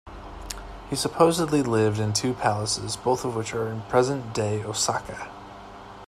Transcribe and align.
He 0.89 0.95
supposedly 0.95 1.61
lived 1.61 1.99
in 1.99 2.11
two 2.11 2.33
palaces 2.33 2.95
both 2.97 3.23
of 3.23 3.35
which 3.35 3.53
are 3.53 3.67
in 3.67 3.83
present-day 3.83 4.63
Osaka. 4.63 5.29